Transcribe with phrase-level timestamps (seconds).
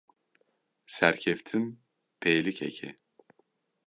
[0.95, 1.65] Serkeftin
[2.19, 2.89] pêlikek e.